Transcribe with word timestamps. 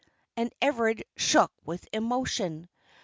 and 0.35 0.51
Everard 0.63 1.03
shook 1.15 1.51
with 1.63 1.87
emotion. 1.93 2.67